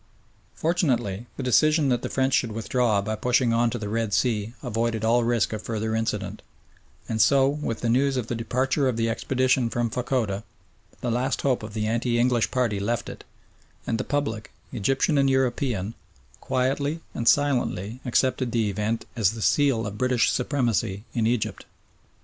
[0.55, 4.55] Fortunately the decision that the French should withdraw by pushing on to the Red Sea
[4.63, 6.41] avoided all risk of further incident,
[7.07, 10.43] and so with the news of the departure of the expedition from Fachoda
[11.01, 13.23] the last hope of the anti English party left it
[13.85, 15.93] and the public, Egyptian and European,
[16.39, 21.63] quietly and silently accepted the event as the seal of British supremacy in Egypt.